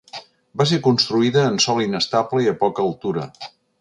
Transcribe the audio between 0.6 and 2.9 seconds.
Va ser construïda en sòl inestable i a poca